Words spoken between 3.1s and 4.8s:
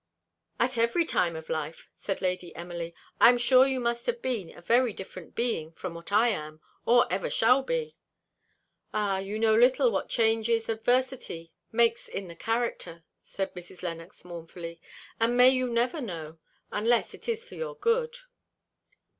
"I am sure you must have been a